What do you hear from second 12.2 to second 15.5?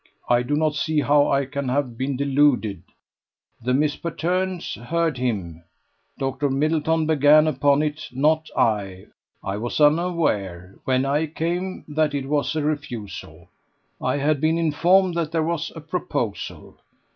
was a refusal. I had been informed that there